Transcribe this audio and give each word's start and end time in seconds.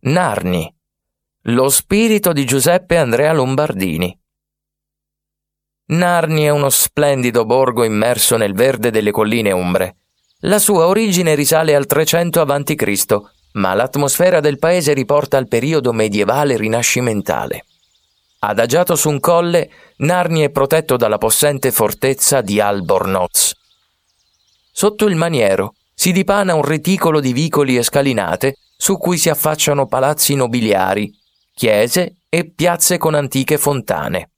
Narni. 0.00 0.72
Lo 1.46 1.68
spirito 1.70 2.32
di 2.32 2.44
Giuseppe 2.44 2.96
Andrea 2.96 3.32
Lombardini. 3.32 4.16
Narni 5.86 6.44
è 6.44 6.50
uno 6.50 6.70
splendido 6.70 7.44
borgo 7.44 7.82
immerso 7.82 8.36
nel 8.36 8.54
verde 8.54 8.92
delle 8.92 9.10
colline 9.10 9.50
umbre. 9.50 9.96
La 10.42 10.60
sua 10.60 10.86
origine 10.86 11.34
risale 11.34 11.74
al 11.74 11.86
300 11.86 12.42
a.C., 12.42 13.16
ma 13.54 13.74
l'atmosfera 13.74 14.38
del 14.38 14.60
paese 14.60 14.92
riporta 14.92 15.36
al 15.36 15.48
periodo 15.48 15.92
medievale 15.92 16.56
rinascimentale. 16.56 17.64
Adagiato 18.38 18.94
su 18.94 19.08
un 19.08 19.18
colle, 19.18 19.68
Narni 19.96 20.42
è 20.42 20.50
protetto 20.50 20.96
dalla 20.96 21.18
possente 21.18 21.72
fortezza 21.72 22.40
di 22.40 22.60
Albornoz. 22.60 23.52
Sotto 24.70 25.06
il 25.06 25.16
maniero 25.16 25.74
si 25.92 26.12
dipana 26.12 26.54
un 26.54 26.62
reticolo 26.62 27.18
di 27.18 27.32
vicoli 27.32 27.76
e 27.76 27.82
scalinate 27.82 28.54
su 28.80 28.96
cui 28.96 29.18
si 29.18 29.28
affacciano 29.28 29.86
palazzi 29.86 30.36
nobiliari, 30.36 31.12
chiese 31.52 32.20
e 32.28 32.48
piazze 32.54 32.96
con 32.96 33.14
antiche 33.14 33.58
fontane. 33.58 34.30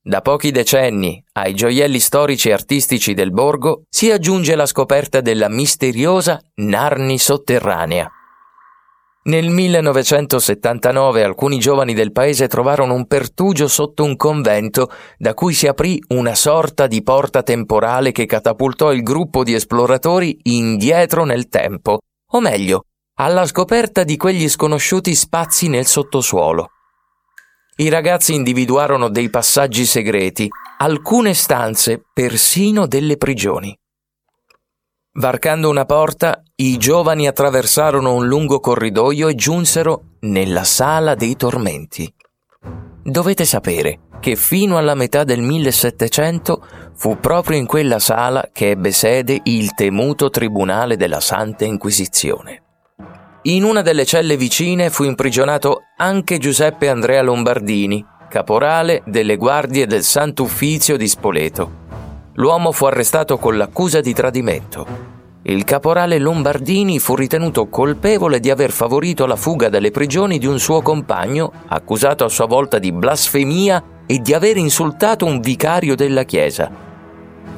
Da 0.00 0.22
pochi 0.22 0.50
decenni 0.50 1.22
ai 1.32 1.54
gioielli 1.54 2.00
storici 2.00 2.48
e 2.48 2.52
artistici 2.52 3.12
del 3.12 3.30
borgo 3.30 3.84
si 3.88 4.10
aggiunge 4.10 4.54
la 4.54 4.66
scoperta 4.66 5.20
della 5.20 5.48
misteriosa 5.48 6.40
Narni 6.56 7.18
sotterranea. 7.18 8.10
Nel 9.24 9.48
1979 9.48 11.22
alcuni 11.22 11.58
giovani 11.58 11.94
del 11.94 12.12
paese 12.12 12.48
trovarono 12.48 12.92
un 12.92 13.06
pertugio 13.06 13.68
sotto 13.68 14.04
un 14.04 14.16
convento 14.16 14.90
da 15.16 15.32
cui 15.32 15.54
si 15.54 15.66
aprì 15.66 16.02
una 16.08 16.34
sorta 16.34 16.86
di 16.86 17.02
porta 17.02 17.42
temporale 17.42 18.12
che 18.12 18.26
catapultò 18.26 18.92
il 18.92 19.02
gruppo 19.02 19.42
di 19.42 19.54
esploratori 19.54 20.38
indietro 20.42 21.24
nel 21.24 21.48
tempo, 21.48 22.00
o 22.32 22.40
meglio, 22.40 22.84
alla 23.16 23.46
scoperta 23.46 24.02
di 24.02 24.16
quegli 24.16 24.48
sconosciuti 24.48 25.14
spazi 25.14 25.68
nel 25.68 25.86
sottosuolo. 25.86 26.70
I 27.76 27.88
ragazzi 27.88 28.34
individuarono 28.34 29.08
dei 29.08 29.30
passaggi 29.30 29.84
segreti, 29.84 30.48
alcune 30.78 31.34
stanze, 31.34 32.02
persino 32.12 32.86
delle 32.86 33.16
prigioni. 33.16 33.76
Varcando 35.16 35.68
una 35.68 35.84
porta, 35.84 36.42
i 36.56 36.76
giovani 36.76 37.28
attraversarono 37.28 38.14
un 38.14 38.26
lungo 38.26 38.58
corridoio 38.58 39.28
e 39.28 39.36
giunsero 39.36 40.16
nella 40.20 40.64
sala 40.64 41.14
dei 41.14 41.36
tormenti. 41.36 42.12
Dovete 43.02 43.44
sapere 43.44 44.00
che 44.18 44.34
fino 44.34 44.76
alla 44.76 44.94
metà 44.94 45.22
del 45.22 45.40
1700 45.40 46.66
fu 46.94 47.18
proprio 47.20 47.58
in 47.58 47.66
quella 47.66 48.00
sala 48.00 48.48
che 48.52 48.70
ebbe 48.70 48.90
sede 48.90 49.40
il 49.44 49.72
temuto 49.74 50.30
Tribunale 50.30 50.96
della 50.96 51.20
Santa 51.20 51.64
Inquisizione. 51.64 52.63
In 53.46 53.62
una 53.62 53.82
delle 53.82 54.06
celle 54.06 54.38
vicine 54.38 54.88
fu 54.88 55.04
imprigionato 55.04 55.82
anche 55.98 56.38
Giuseppe 56.38 56.88
Andrea 56.88 57.20
Lombardini, 57.20 58.02
caporale 58.26 59.02
delle 59.04 59.36
guardie 59.36 59.86
del 59.86 60.02
Sant'Uffizio 60.02 60.96
di 60.96 61.06
Spoleto. 61.06 61.70
L'uomo 62.36 62.72
fu 62.72 62.86
arrestato 62.86 63.36
con 63.36 63.58
l'accusa 63.58 64.00
di 64.00 64.14
tradimento. 64.14 64.86
Il 65.42 65.64
caporale 65.64 66.18
Lombardini 66.18 66.98
fu 66.98 67.14
ritenuto 67.14 67.66
colpevole 67.66 68.40
di 68.40 68.48
aver 68.48 68.70
favorito 68.70 69.26
la 69.26 69.36
fuga 69.36 69.68
dalle 69.68 69.90
prigioni 69.90 70.38
di 70.38 70.46
un 70.46 70.58
suo 70.58 70.80
compagno, 70.80 71.52
accusato 71.66 72.24
a 72.24 72.30
sua 72.30 72.46
volta 72.46 72.78
di 72.78 72.92
blasfemia 72.92 73.84
e 74.06 74.20
di 74.20 74.32
aver 74.32 74.56
insultato 74.56 75.26
un 75.26 75.40
vicario 75.40 75.94
della 75.94 76.22
Chiesa. 76.22 76.83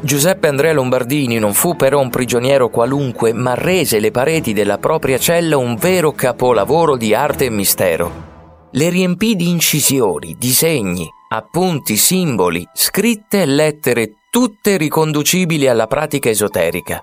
Giuseppe 0.06 0.46
Andrea 0.46 0.72
Lombardini 0.72 1.40
non 1.40 1.52
fu 1.52 1.74
però 1.74 1.98
un 2.00 2.10
prigioniero 2.10 2.68
qualunque, 2.68 3.32
ma 3.32 3.54
rese 3.54 3.98
le 3.98 4.12
pareti 4.12 4.52
della 4.52 4.78
propria 4.78 5.18
cella 5.18 5.56
un 5.56 5.74
vero 5.74 6.12
capolavoro 6.12 6.96
di 6.96 7.12
arte 7.12 7.46
e 7.46 7.50
mistero. 7.50 8.68
Le 8.70 8.88
riempì 8.88 9.34
di 9.34 9.48
incisioni, 9.48 10.36
disegni, 10.38 11.08
appunti, 11.30 11.96
simboli, 11.96 12.64
scritte 12.72 13.42
e 13.42 13.46
lettere 13.46 14.12
tutte 14.30 14.76
riconducibili 14.76 15.66
alla 15.66 15.88
pratica 15.88 16.30
esoterica. 16.30 17.00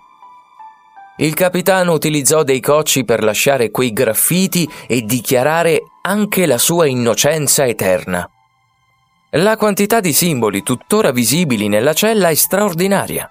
Il 1.17 1.33
capitano 1.33 1.91
utilizzò 1.91 2.43
dei 2.43 2.61
cocci 2.61 3.03
per 3.03 3.21
lasciare 3.21 3.69
quei 3.69 3.91
graffiti 3.91 4.65
e 4.87 5.01
dichiarare 5.01 5.81
anche 6.03 6.45
la 6.45 6.57
sua 6.57 6.85
innocenza 6.85 7.65
eterna. 7.65 8.25
La 9.35 9.57
quantità 9.57 9.99
di 9.99 10.13
simboli 10.13 10.61
tuttora 10.61 11.09
visibili 11.09 11.67
nella 11.67 11.93
cella 11.93 12.29
è 12.29 12.35
straordinaria. 12.35 13.27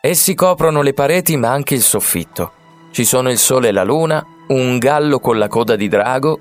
Essi 0.00 0.34
coprono 0.34 0.82
le 0.82 0.92
pareti 0.92 1.36
ma 1.36 1.52
anche 1.52 1.74
il 1.74 1.82
soffitto. 1.82 2.50
Ci 2.90 3.04
sono 3.04 3.30
il 3.30 3.38
sole 3.38 3.68
e 3.68 3.70
la 3.70 3.84
luna, 3.84 4.26
un 4.48 4.76
gallo 4.78 5.20
con 5.20 5.38
la 5.38 5.46
coda 5.46 5.76
di 5.76 5.86
drago, 5.86 6.40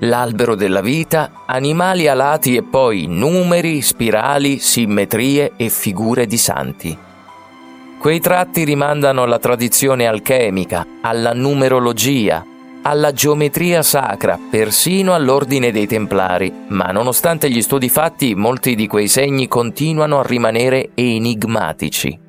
l'albero 0.00 0.54
della 0.54 0.80
vita, 0.80 1.42
animali 1.44 2.08
alati 2.08 2.56
e 2.56 2.62
poi 2.62 3.04
numeri, 3.06 3.82
spirali, 3.82 4.58
simmetrie 4.58 5.52
e 5.58 5.68
figure 5.68 6.26
di 6.26 6.38
santi. 6.38 6.98
Quei 7.98 8.20
tratti 8.20 8.64
rimandano 8.64 9.22
alla 9.22 9.38
tradizione 9.38 10.06
alchemica, 10.06 10.86
alla 11.02 11.34
numerologia, 11.34 12.42
alla 12.86 13.12
geometria 13.12 13.82
sacra, 13.82 14.38
persino 14.50 15.14
all'ordine 15.14 15.72
dei 15.72 15.86
Templari, 15.86 16.52
ma 16.68 16.90
nonostante 16.90 17.50
gli 17.50 17.62
studi 17.62 17.88
fatti, 17.88 18.34
molti 18.34 18.74
di 18.74 18.86
quei 18.86 19.08
segni 19.08 19.48
continuano 19.48 20.18
a 20.18 20.22
rimanere 20.22 20.90
enigmatici. 20.92 22.20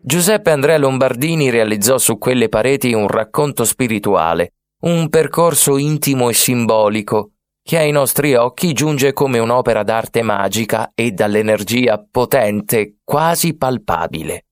Giuseppe 0.00 0.50
Andrea 0.50 0.76
Lombardini 0.76 1.50
realizzò 1.50 1.98
su 1.98 2.18
quelle 2.18 2.48
pareti 2.48 2.92
un 2.92 3.06
racconto 3.06 3.64
spirituale, 3.64 4.54
un 4.80 5.08
percorso 5.08 5.76
intimo 5.76 6.28
e 6.28 6.34
simbolico, 6.34 7.30
che 7.62 7.78
ai 7.78 7.92
nostri 7.92 8.34
occhi 8.34 8.72
giunge 8.72 9.12
come 9.12 9.38
un'opera 9.38 9.84
d'arte 9.84 10.22
magica 10.22 10.90
e 10.96 11.12
dall'energia 11.12 12.04
potente, 12.10 12.96
quasi 13.04 13.56
palpabile. 13.56 14.46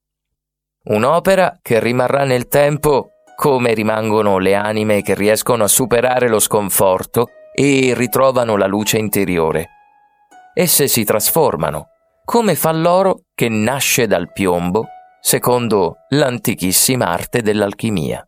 Un'opera 0.84 1.58
che 1.60 1.81
rimarrà 1.81 2.22
nel 2.22 2.47
tempo 2.47 3.09
come 3.40 3.72
rimangono 3.72 4.36
le 4.36 4.54
anime 4.54 5.00
che 5.00 5.14
riescono 5.14 5.64
a 5.64 5.66
superare 5.66 6.28
lo 6.28 6.38
sconforto 6.38 7.28
e 7.54 7.94
ritrovano 7.96 8.58
la 8.58 8.66
luce 8.66 8.98
interiore. 8.98 9.68
Esse 10.52 10.88
si 10.88 11.04
trasformano, 11.04 11.86
come 12.22 12.54
fa 12.54 12.70
l'oro 12.70 13.22
che 13.34 13.48
nasce 13.48 14.06
dal 14.06 14.30
piombo, 14.30 14.84
secondo 15.22 16.04
l'antichissima 16.10 17.06
arte 17.06 17.40
dell'alchimia. 17.40 18.22